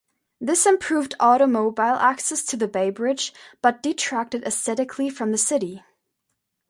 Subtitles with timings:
[0.39, 5.83] This improved automobile access to the Bay Bridge, but detracted aesthetically from the city.